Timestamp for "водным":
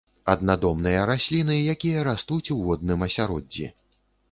2.65-3.07